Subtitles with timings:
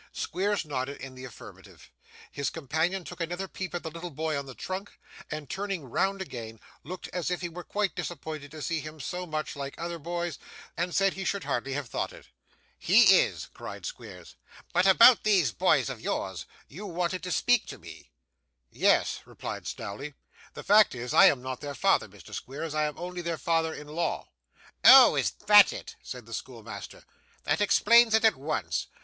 [0.13, 1.91] Squeers nodded in the affirmative;
[2.31, 4.97] his companion took another peep at the little boy on the trunk,
[5.29, 9.27] and, turning round again, looked as if he were quite disappointed to see him so
[9.27, 10.39] much like other boys,
[10.75, 12.29] and said he should hardly have thought it.
[12.79, 14.33] 'He is,' cried Squeers.
[14.73, 18.09] 'But about these boys of yours; you wanted to speak to me?'
[18.71, 20.15] 'Yes,' replied Snawley.
[20.55, 22.33] 'The fact is, I am not their father, Mr.
[22.33, 22.73] Squeers.
[22.73, 24.29] I'm only their father in law.'
[24.83, 25.15] 'Oh!
[25.15, 27.03] Is that it?' said the schoolmaster.
[27.43, 28.87] 'That explains it at once.